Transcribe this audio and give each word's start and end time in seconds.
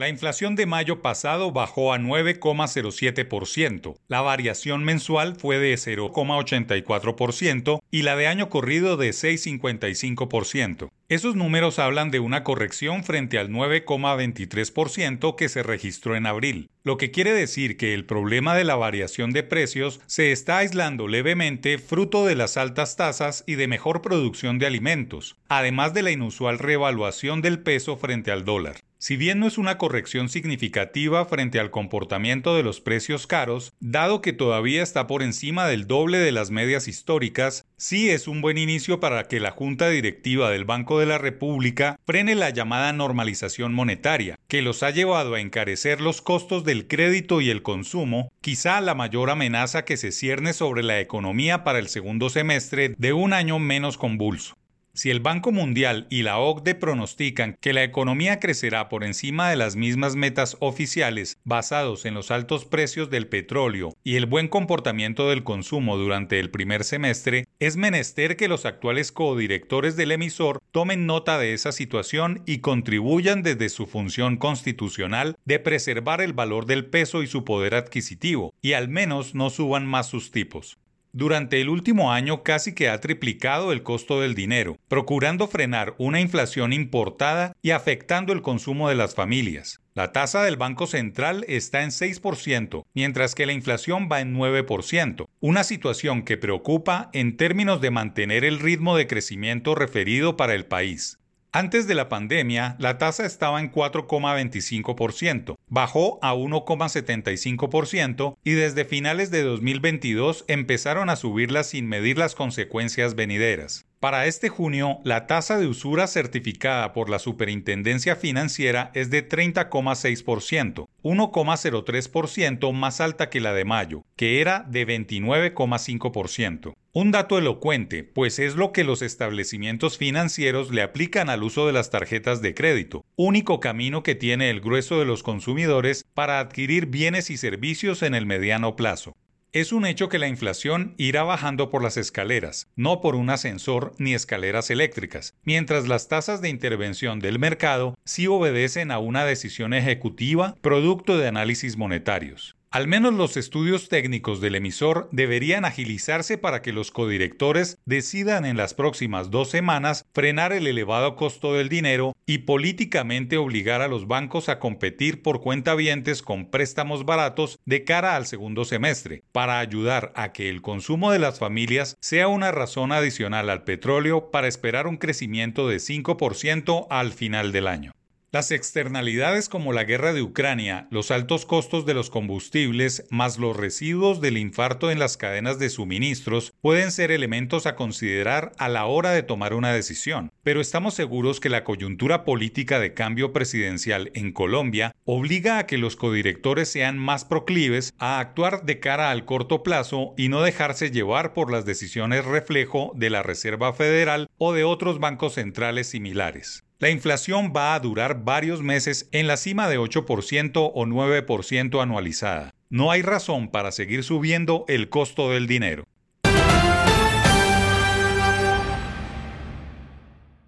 La 0.00 0.08
inflación 0.08 0.56
de 0.56 0.64
mayo 0.64 1.02
pasado 1.02 1.52
bajó 1.52 1.92
a 1.92 1.98
9,07%, 1.98 3.98
la 4.08 4.22
variación 4.22 4.82
mensual 4.82 5.36
fue 5.36 5.58
de 5.58 5.74
0,84% 5.74 7.82
y 7.90 8.00
la 8.00 8.16
de 8.16 8.26
año 8.26 8.48
corrido 8.48 8.96
de 8.96 9.10
6,55%. 9.10 10.88
Esos 11.10 11.36
números 11.36 11.78
hablan 11.78 12.10
de 12.10 12.18
una 12.18 12.44
corrección 12.44 13.04
frente 13.04 13.38
al 13.38 13.50
9,23% 13.50 15.36
que 15.36 15.50
se 15.50 15.62
registró 15.62 16.16
en 16.16 16.24
abril, 16.24 16.70
lo 16.82 16.96
que 16.96 17.10
quiere 17.10 17.34
decir 17.34 17.76
que 17.76 17.92
el 17.92 18.06
problema 18.06 18.54
de 18.54 18.64
la 18.64 18.76
variación 18.76 19.32
de 19.32 19.42
precios 19.42 20.00
se 20.06 20.32
está 20.32 20.56
aislando 20.56 21.08
levemente 21.08 21.76
fruto 21.76 22.24
de 22.24 22.36
las 22.36 22.56
altas 22.56 22.96
tasas 22.96 23.44
y 23.46 23.56
de 23.56 23.68
mejor 23.68 24.00
producción 24.00 24.58
de 24.58 24.64
alimentos, 24.64 25.36
además 25.50 25.92
de 25.92 26.00
la 26.00 26.10
inusual 26.10 26.58
revaluación 26.58 27.42
del 27.42 27.58
peso 27.58 27.98
frente 27.98 28.30
al 28.30 28.46
dólar. 28.46 28.76
Si 29.02 29.16
bien 29.16 29.38
no 29.38 29.46
es 29.46 29.56
una 29.56 29.78
corrección 29.78 30.28
significativa 30.28 31.24
frente 31.24 31.58
al 31.58 31.70
comportamiento 31.70 32.54
de 32.54 32.62
los 32.62 32.82
precios 32.82 33.26
caros, 33.26 33.72
dado 33.80 34.20
que 34.20 34.34
todavía 34.34 34.82
está 34.82 35.06
por 35.06 35.22
encima 35.22 35.66
del 35.66 35.86
doble 35.86 36.18
de 36.18 36.32
las 36.32 36.50
medias 36.50 36.86
históricas, 36.86 37.64
sí 37.78 38.10
es 38.10 38.28
un 38.28 38.42
buen 38.42 38.58
inicio 38.58 39.00
para 39.00 39.24
que 39.24 39.40
la 39.40 39.52
Junta 39.52 39.88
Directiva 39.88 40.50
del 40.50 40.66
Banco 40.66 41.00
de 41.00 41.06
la 41.06 41.16
República 41.16 41.98
frene 42.04 42.34
la 42.34 42.50
llamada 42.50 42.92
normalización 42.92 43.72
monetaria, 43.72 44.38
que 44.48 44.60
los 44.60 44.82
ha 44.82 44.90
llevado 44.90 45.32
a 45.32 45.40
encarecer 45.40 46.02
los 46.02 46.20
costos 46.20 46.64
del 46.64 46.86
crédito 46.86 47.40
y 47.40 47.48
el 47.48 47.62
consumo, 47.62 48.30
quizá 48.42 48.82
la 48.82 48.94
mayor 48.94 49.30
amenaza 49.30 49.86
que 49.86 49.96
se 49.96 50.12
cierne 50.12 50.52
sobre 50.52 50.82
la 50.82 51.00
economía 51.00 51.64
para 51.64 51.78
el 51.78 51.88
segundo 51.88 52.28
semestre 52.28 52.94
de 52.98 53.14
un 53.14 53.32
año 53.32 53.58
menos 53.58 53.96
convulso. 53.96 54.59
Si 54.92 55.08
el 55.10 55.20
Banco 55.20 55.52
Mundial 55.52 56.08
y 56.10 56.22
la 56.22 56.38
OCDE 56.38 56.74
pronostican 56.74 57.56
que 57.60 57.72
la 57.72 57.84
economía 57.84 58.40
crecerá 58.40 58.88
por 58.88 59.04
encima 59.04 59.48
de 59.48 59.56
las 59.56 59.76
mismas 59.76 60.16
metas 60.16 60.56
oficiales 60.58 61.38
basados 61.44 62.04
en 62.06 62.14
los 62.14 62.32
altos 62.32 62.64
precios 62.64 63.08
del 63.08 63.28
petróleo 63.28 63.94
y 64.02 64.16
el 64.16 64.26
buen 64.26 64.48
comportamiento 64.48 65.28
del 65.28 65.44
consumo 65.44 65.96
durante 65.96 66.40
el 66.40 66.50
primer 66.50 66.82
semestre, 66.82 67.46
es 67.60 67.76
menester 67.76 68.36
que 68.36 68.48
los 68.48 68.66
actuales 68.66 69.12
codirectores 69.12 69.94
del 69.94 70.10
emisor 70.10 70.60
tomen 70.72 71.06
nota 71.06 71.38
de 71.38 71.54
esa 71.54 71.70
situación 71.70 72.42
y 72.44 72.58
contribuyan 72.58 73.42
desde 73.42 73.68
su 73.68 73.86
función 73.86 74.38
constitucional 74.38 75.36
de 75.44 75.60
preservar 75.60 76.20
el 76.20 76.32
valor 76.32 76.66
del 76.66 76.86
peso 76.86 77.22
y 77.22 77.28
su 77.28 77.44
poder 77.44 77.76
adquisitivo, 77.76 78.52
y 78.60 78.72
al 78.72 78.88
menos 78.88 79.36
no 79.36 79.50
suban 79.50 79.86
más 79.86 80.08
sus 80.08 80.32
tipos. 80.32 80.79
Durante 81.12 81.60
el 81.60 81.68
último 81.68 82.12
año 82.12 82.44
casi 82.44 82.72
que 82.72 82.88
ha 82.88 83.00
triplicado 83.00 83.72
el 83.72 83.82
costo 83.82 84.20
del 84.20 84.36
dinero, 84.36 84.78
procurando 84.86 85.48
frenar 85.48 85.94
una 85.98 86.20
inflación 86.20 86.72
importada 86.72 87.56
y 87.62 87.70
afectando 87.70 88.32
el 88.32 88.42
consumo 88.42 88.88
de 88.88 88.94
las 88.94 89.16
familias. 89.16 89.80
La 89.94 90.12
tasa 90.12 90.44
del 90.44 90.56
Banco 90.56 90.86
Central 90.86 91.44
está 91.48 91.82
en 91.82 91.90
6%, 91.90 92.84
mientras 92.94 93.34
que 93.34 93.44
la 93.44 93.52
inflación 93.52 94.08
va 94.10 94.20
en 94.20 94.36
9%, 94.36 95.26
una 95.40 95.64
situación 95.64 96.22
que 96.22 96.36
preocupa 96.36 97.10
en 97.12 97.36
términos 97.36 97.80
de 97.80 97.90
mantener 97.90 98.44
el 98.44 98.60
ritmo 98.60 98.96
de 98.96 99.08
crecimiento 99.08 99.74
referido 99.74 100.36
para 100.36 100.54
el 100.54 100.64
país. 100.64 101.19
Antes 101.52 101.88
de 101.88 101.96
la 101.96 102.08
pandemia, 102.08 102.76
la 102.78 102.96
tasa 102.96 103.26
estaba 103.26 103.58
en 103.58 103.72
4,25%, 103.72 105.56
bajó 105.66 106.20
a 106.22 106.32
1,75% 106.32 108.36
y 108.44 108.52
desde 108.52 108.84
finales 108.84 109.32
de 109.32 109.42
2022 109.42 110.44
empezaron 110.46 111.10
a 111.10 111.16
subirla 111.16 111.64
sin 111.64 111.88
medir 111.88 112.18
las 112.18 112.36
consecuencias 112.36 113.16
venideras. 113.16 113.89
Para 114.00 114.24
este 114.24 114.48
junio, 114.48 115.00
la 115.04 115.26
tasa 115.26 115.58
de 115.58 115.66
usura 115.66 116.06
certificada 116.06 116.94
por 116.94 117.10
la 117.10 117.18
Superintendencia 117.18 118.16
Financiera 118.16 118.90
es 118.94 119.10
de 119.10 119.28
30,6%, 119.28 120.88
1,03% 121.02 122.72
más 122.72 123.02
alta 123.02 123.28
que 123.28 123.40
la 123.40 123.52
de 123.52 123.66
mayo, 123.66 124.02
que 124.16 124.40
era 124.40 124.64
de 124.66 124.86
29,5%. 124.86 126.72
Un 126.92 127.10
dato 127.10 127.36
elocuente, 127.36 128.02
pues 128.02 128.38
es 128.38 128.56
lo 128.56 128.72
que 128.72 128.84
los 128.84 129.02
establecimientos 129.02 129.98
financieros 129.98 130.70
le 130.70 130.80
aplican 130.80 131.28
al 131.28 131.42
uso 131.42 131.66
de 131.66 131.74
las 131.74 131.90
tarjetas 131.90 132.40
de 132.40 132.54
crédito, 132.54 133.04
único 133.16 133.60
camino 133.60 134.02
que 134.02 134.14
tiene 134.14 134.48
el 134.48 134.62
grueso 134.62 134.98
de 134.98 135.04
los 135.04 135.22
consumidores 135.22 136.06
para 136.14 136.40
adquirir 136.40 136.86
bienes 136.86 137.28
y 137.28 137.36
servicios 137.36 138.02
en 138.02 138.14
el 138.14 138.24
mediano 138.24 138.76
plazo. 138.76 139.14
Es 139.52 139.72
un 139.72 139.84
hecho 139.84 140.08
que 140.08 140.20
la 140.20 140.28
inflación 140.28 140.94
irá 140.96 141.24
bajando 141.24 141.70
por 141.70 141.82
las 141.82 141.96
escaleras, 141.96 142.68
no 142.76 143.00
por 143.00 143.16
un 143.16 143.30
ascensor 143.30 143.94
ni 143.98 144.14
escaleras 144.14 144.70
eléctricas, 144.70 145.34
mientras 145.42 145.88
las 145.88 146.06
tasas 146.06 146.40
de 146.40 146.48
intervención 146.48 147.18
del 147.18 147.40
mercado 147.40 147.98
sí 148.04 148.28
obedecen 148.28 148.92
a 148.92 149.00
una 149.00 149.24
decisión 149.24 149.74
ejecutiva 149.74 150.54
producto 150.60 151.18
de 151.18 151.26
análisis 151.26 151.76
monetarios. 151.76 152.59
Al 152.72 152.86
menos 152.86 153.14
los 153.14 153.36
estudios 153.36 153.88
técnicos 153.88 154.40
del 154.40 154.54
emisor 154.54 155.08
deberían 155.10 155.64
agilizarse 155.64 156.38
para 156.38 156.62
que 156.62 156.72
los 156.72 156.92
codirectores 156.92 157.78
decidan 157.84 158.44
en 158.44 158.56
las 158.56 158.74
próximas 158.74 159.32
dos 159.32 159.50
semanas 159.50 160.06
frenar 160.14 160.52
el 160.52 160.68
elevado 160.68 161.16
costo 161.16 161.54
del 161.54 161.68
dinero 161.68 162.14
y 162.26 162.38
políticamente 162.38 163.38
obligar 163.38 163.82
a 163.82 163.88
los 163.88 164.06
bancos 164.06 164.48
a 164.48 164.60
competir 164.60 165.20
por 165.20 165.40
cuentavientes 165.40 166.22
con 166.22 166.48
préstamos 166.48 167.04
baratos 167.04 167.58
de 167.64 167.82
cara 167.82 168.14
al 168.14 168.26
segundo 168.26 168.64
semestre, 168.64 169.24
para 169.32 169.58
ayudar 169.58 170.12
a 170.14 170.32
que 170.32 170.48
el 170.48 170.62
consumo 170.62 171.10
de 171.10 171.18
las 171.18 171.40
familias 171.40 171.96
sea 172.00 172.28
una 172.28 172.52
razón 172.52 172.92
adicional 172.92 173.50
al 173.50 173.64
petróleo 173.64 174.30
para 174.30 174.46
esperar 174.46 174.86
un 174.86 174.96
crecimiento 174.96 175.66
de 175.66 175.78
5% 175.78 176.86
al 176.88 177.10
final 177.10 177.50
del 177.50 177.66
año. 177.66 177.90
Las 178.32 178.52
externalidades 178.52 179.48
como 179.48 179.72
la 179.72 179.82
guerra 179.82 180.12
de 180.12 180.22
Ucrania, 180.22 180.86
los 180.92 181.10
altos 181.10 181.44
costos 181.46 181.84
de 181.84 181.94
los 181.94 182.10
combustibles, 182.10 183.04
más 183.10 183.38
los 183.38 183.56
residuos 183.56 184.20
del 184.20 184.38
infarto 184.38 184.92
en 184.92 185.00
las 185.00 185.16
cadenas 185.16 185.58
de 185.58 185.68
suministros, 185.68 186.52
pueden 186.60 186.92
ser 186.92 187.10
elementos 187.10 187.66
a 187.66 187.74
considerar 187.74 188.52
a 188.56 188.68
la 188.68 188.86
hora 188.86 189.10
de 189.10 189.24
tomar 189.24 189.52
una 189.52 189.72
decisión. 189.72 190.30
Pero 190.44 190.60
estamos 190.60 190.94
seguros 190.94 191.40
que 191.40 191.48
la 191.48 191.64
coyuntura 191.64 192.24
política 192.24 192.78
de 192.78 192.94
cambio 192.94 193.32
presidencial 193.32 194.12
en 194.14 194.30
Colombia 194.30 194.94
obliga 195.04 195.58
a 195.58 195.66
que 195.66 195.76
los 195.76 195.96
codirectores 195.96 196.68
sean 196.68 196.98
más 196.98 197.24
proclives 197.24 197.94
a 197.98 198.20
actuar 198.20 198.62
de 198.64 198.78
cara 198.78 199.10
al 199.10 199.24
corto 199.24 199.64
plazo 199.64 200.14
y 200.16 200.28
no 200.28 200.42
dejarse 200.42 200.92
llevar 200.92 201.32
por 201.32 201.50
las 201.50 201.64
decisiones 201.64 202.24
reflejo 202.24 202.92
de 202.94 203.10
la 203.10 203.24
Reserva 203.24 203.72
Federal 203.72 204.28
o 204.38 204.52
de 204.52 204.62
otros 204.62 205.00
bancos 205.00 205.34
centrales 205.34 205.88
similares. 205.88 206.62
La 206.80 206.88
inflación 206.88 207.52
va 207.54 207.74
a 207.74 207.80
durar 207.80 208.24
varios 208.24 208.62
meses 208.62 209.06
en 209.12 209.26
la 209.26 209.36
cima 209.36 209.68
de 209.68 209.78
8% 209.78 210.72
o 210.74 210.86
9% 210.86 211.82
anualizada. 211.82 212.54
No 212.70 212.90
hay 212.90 213.02
razón 213.02 213.50
para 213.50 213.70
seguir 213.70 214.02
subiendo 214.02 214.64
el 214.66 214.88
costo 214.88 215.30
del 215.30 215.46
dinero. 215.46 215.84